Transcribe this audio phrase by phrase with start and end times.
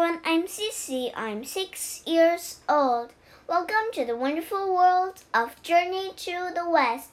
[0.00, 1.12] everyone, I'm Cece.
[1.14, 3.12] I'm six years old.
[3.46, 7.10] Welcome to the wonderful world of Journey to the West,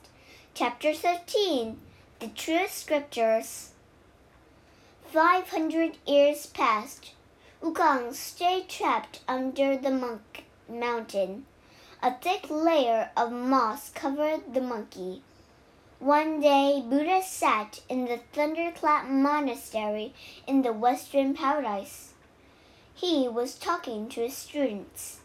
[0.54, 1.81] Chapter 13
[2.20, 3.71] The True Scriptures.
[5.12, 7.12] Five hundred years passed.
[7.62, 11.46] Wukong stayed trapped under the monk mountain.
[12.01, 15.24] A thick layer of moss covered the monkey.
[15.99, 20.13] One day, Buddha sat in the thunderclap monastery
[20.48, 22.13] in the Western Paradise.
[22.99, 25.19] He was talking to his students.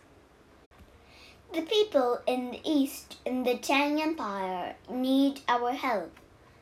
[1.54, 6.12] The people in the East in the Tang Empire need our help,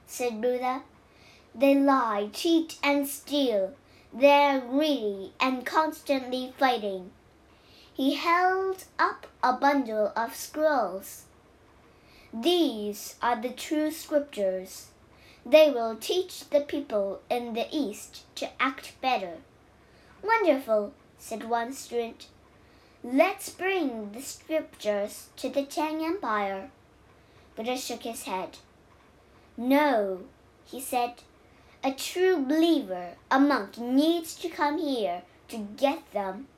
[0.07, 0.83] said Buddha.
[1.53, 3.75] They lie, cheat, and steal.
[4.15, 7.11] They're greedy and constantly fighting.
[7.93, 11.25] He held up a bundle of scrolls.
[12.33, 14.93] These are the true scriptures.
[15.45, 19.39] They will teach the people in the East to act better.
[20.23, 22.27] Wonderful, said one student.
[23.03, 26.71] Let's bring the scriptures to the Tang Empire.
[27.57, 28.59] Buddha shook his head.
[29.57, 30.21] No,
[30.65, 31.23] he said.
[31.83, 36.49] A true believer, a monk, needs to come here to get them.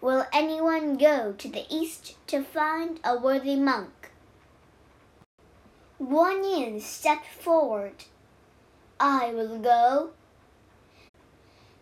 [0.00, 4.10] Will anyone go to the east to find a worthy monk?
[6.00, 8.04] Guan Yin stepped forward.
[9.00, 10.10] I will go.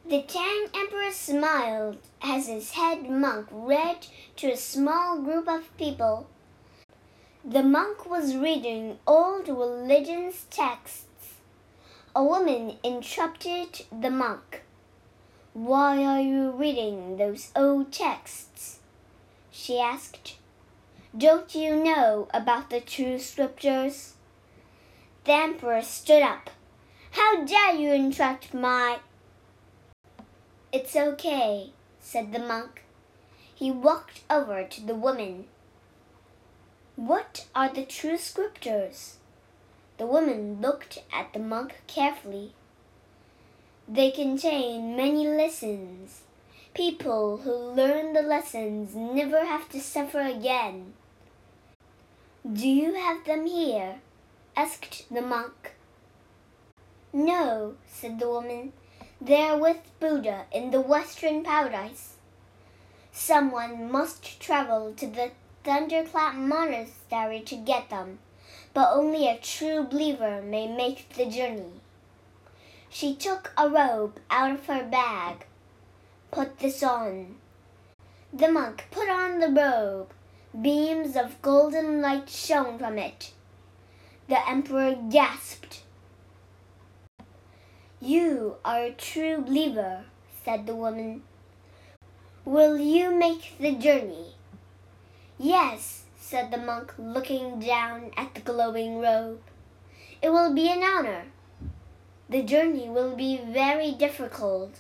[0.09, 6.29] The Tang Emperor smiled as his head monk read to a small group of people.
[7.45, 11.35] The monk was reading old religion's texts.
[12.15, 14.63] A woman interrupted the monk.
[15.55, 18.79] Why are you reading those old texts?
[19.51, 20.37] she asked.
[21.19, 24.15] Don't you know about the true scriptures?
[25.25, 26.51] The emperor stood up.
[27.11, 29.01] How dare you interrupt my.
[30.77, 32.83] It's okay, said the monk.
[33.55, 35.47] He walked over to the woman.
[36.97, 39.17] What are the true scriptures?
[39.97, 42.53] The woman looked at the monk carefully.
[43.89, 46.21] They contain many lessons.
[46.75, 50.93] People who learn the lessons never have to suffer again.
[52.45, 54.01] Do you have them here?
[54.55, 55.73] asked the monk.
[57.15, 58.75] No, said the woman.
[59.21, 62.17] They are with Buddha in the Western Paradise.
[63.13, 65.31] Someone must travel to the
[65.65, 68.19] Thunderclap Monastery to get them,
[68.75, 71.81] but only a true believer may make the journey.
[72.91, 75.47] She took a robe out of her bag.
[76.31, 77.37] Put this on.
[78.33, 80.13] The monk put on the robe
[80.63, 83.33] Beams of golden light shone from it.
[84.29, 85.66] The emperor gasped.
[88.07, 90.05] You are a true believer,
[90.45, 91.25] said the woman.
[92.45, 94.37] Will you make the journey?
[95.41, 99.41] Yes, said the monk, looking down at the glowing robe.
[100.23, 101.25] It will be an honor.
[102.31, 104.79] The journey will be very difficult,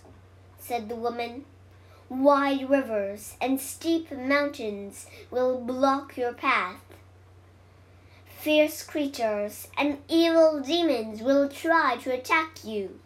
[0.60, 1.46] said the woman.
[2.08, 6.80] Wide rivers and steep mountains will block your path.
[8.38, 13.00] Fierce creatures and evil demons will try to attack you.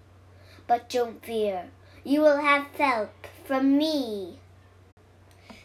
[0.71, 1.71] But don't fear,
[2.05, 4.39] you will have help from me.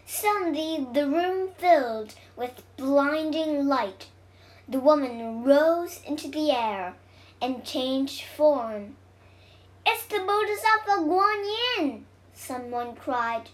[0.03, 4.07] Suddenly, the room filled with blinding light.
[4.67, 6.95] The woman rose into the air
[7.39, 8.95] and changed form.
[9.85, 12.05] It's the Bodhisattva Guan Yin!
[12.33, 13.51] someone cried.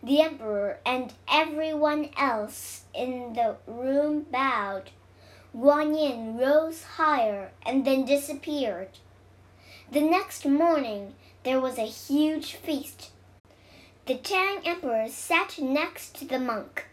[0.00, 4.90] The emperor and everyone else in the room bowed.
[5.52, 8.90] Guan Yin rose higher and then disappeared.
[9.90, 13.10] The next morning there was a huge feast.
[14.04, 16.84] The Tang emperor sat next to the monk.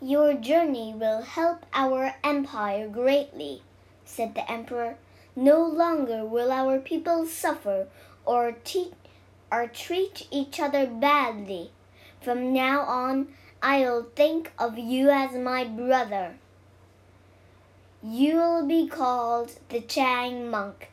[0.00, 3.62] Your journey will help our empire greatly,
[4.04, 4.96] said the emperor.
[5.36, 7.86] No longer will our people suffer
[8.24, 8.94] or teach
[9.52, 11.70] or treat each other badly.
[12.20, 13.28] From now on,
[13.62, 16.34] I'll think of you as my brother.
[18.02, 20.88] You will be called the Tang monk.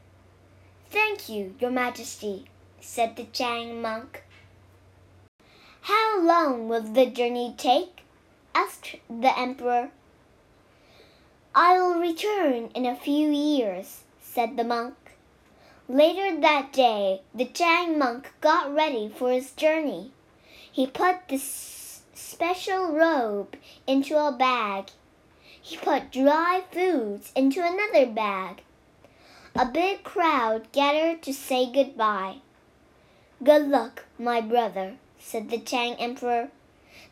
[0.92, 2.46] Thank you, Your Majesty,
[2.82, 4.24] said the Tang monk.
[5.82, 8.02] How long will the journey take?
[8.56, 9.92] asked the emperor.
[11.54, 14.96] I'll return in a few years, said the monk.
[15.88, 20.12] Later that day, the Tang monk got ready for his journey.
[20.72, 23.56] He put the special robe
[23.86, 24.90] into a bag.
[25.62, 28.64] He put dry foods into another bag.
[29.60, 32.36] A big crowd gathered to say goodbye.
[33.44, 36.50] Good luck, my brother, said the Tang Emperor.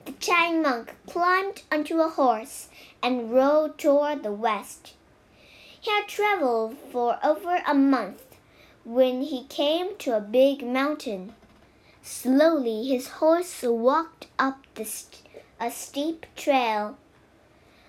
[0.05, 2.69] The Tang monk climbed onto a horse
[3.03, 4.93] and rode toward the west.
[5.81, 8.37] He had traveled for over a month
[8.85, 11.33] when he came to a big mountain.
[12.01, 15.21] Slowly his horse walked up st
[15.59, 16.97] a steep trail.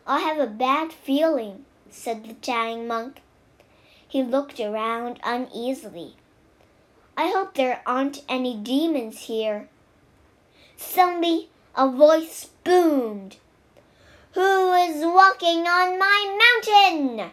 [0.04, 3.20] I have a bad feeling, said the Tang monk.
[4.07, 6.15] He looked around uneasily.
[7.15, 9.67] I hope there aren't any demons here.
[10.77, 13.38] Suddenly, a voice boomed.
[14.33, 17.31] Who is walking on my mountain?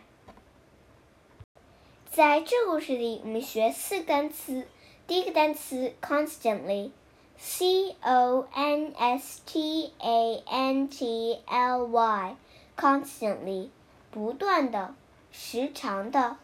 [2.10, 4.66] 在这故事里，我们学四个单词。
[5.06, 13.68] 第一个单词 constantly，c o n s t a n t l y，constantly，
[14.10, 14.94] 不断的，
[15.30, 16.36] 时常的。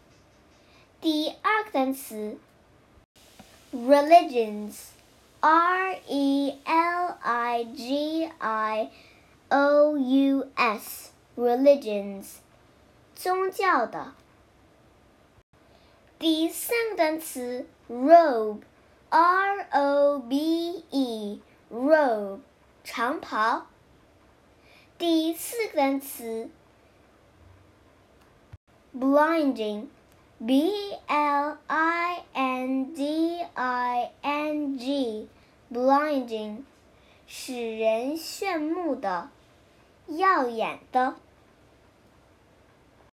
[1.00, 2.38] 第二个单词
[3.73, 4.73] religions，r
[6.06, 8.90] e l i g i
[9.49, 12.26] o u s，religions，
[13.14, 14.14] 宗教的。
[16.19, 22.40] 第三个单词 robe，r o b e，robe，
[22.82, 23.67] 长袍。
[24.99, 26.49] 第四个单词
[30.43, 30.71] B
[31.07, 36.63] L I N D I N G，blinding，
[37.27, 39.29] 使人炫目的，
[40.07, 41.13] 耀眼的。